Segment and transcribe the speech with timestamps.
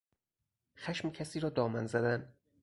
[0.77, 2.33] خشم کسی را دامن زدن